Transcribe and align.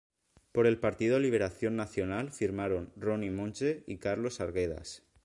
Por 0.51 0.65
el 0.65 0.79
Partido 0.79 1.19
Liberación 1.19 1.75
Nacional 1.75 2.31
firmaron 2.31 2.91
Ronny 2.95 3.29
Monge 3.29 3.83
y 3.85 3.97
Carlos 3.99 4.39
Arguedas. 4.41 5.03